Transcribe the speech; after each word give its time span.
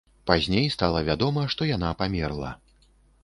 Пазней 0.29 0.69
стала 0.75 1.03
вядома, 1.09 1.43
што 1.55 1.69
яна 1.75 1.93
памерла. 2.01 2.51